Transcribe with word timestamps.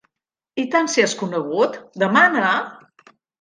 I 0.61 0.63
tant 0.75 0.89
si 0.93 1.03
és 1.03 1.13
conegut, 1.19 1.77
demana! 2.05 2.55